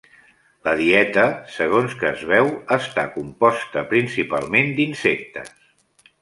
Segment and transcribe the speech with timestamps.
[0.67, 1.25] La dieta,
[1.57, 5.55] segons que es veu, està composta principalment d'insectes.